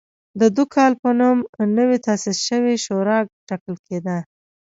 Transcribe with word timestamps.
د 0.39 0.41
دوکال 0.57 0.91
په 1.01 1.09
نوم 1.19 1.37
نوې 1.77 1.97
تاسیس 2.07 2.37
شوې 2.47 2.75
شورا 2.85 3.17
ټاکل 3.47 3.75
کېده 3.87 4.17